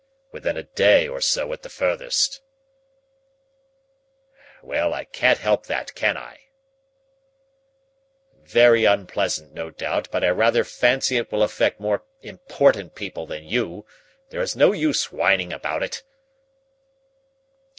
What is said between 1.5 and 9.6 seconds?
at the furthest.... Well, I can't help that, can I?... Very unpleasant,